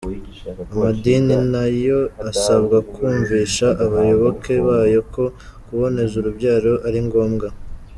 [0.71, 1.99] Amadini na yo
[2.29, 5.23] asabwa kumvisha abayoboke bayo ko
[5.65, 7.47] kuboneza urubyaro ari ngombwa.